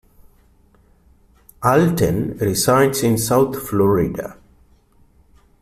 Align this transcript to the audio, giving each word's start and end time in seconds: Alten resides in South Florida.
Alten 1.61 2.35
resides 2.39 3.03
in 3.03 3.19
South 3.19 3.55
Florida. 3.69 4.35